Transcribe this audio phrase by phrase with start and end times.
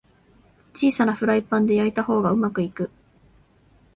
[0.73, 2.89] 小さなフライパンで焼いた方がうまくいく